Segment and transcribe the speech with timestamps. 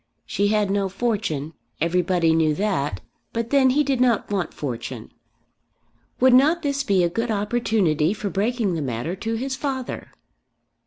[0.25, 3.01] She had no fortune; everybody knew that;
[3.33, 5.11] but then he did not want fortune.
[6.19, 10.09] Would not this be a good opportunity for breaking the matter to his father?